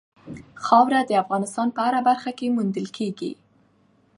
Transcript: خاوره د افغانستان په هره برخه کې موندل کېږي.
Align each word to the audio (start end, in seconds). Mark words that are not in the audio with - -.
خاوره 0.65 1.01
د 1.05 1.11
افغانستان 1.23 1.67
په 1.75 1.79
هره 1.87 2.01
برخه 2.09 2.31
کې 2.37 2.53
موندل 2.55 2.87
کېږي. 2.97 3.31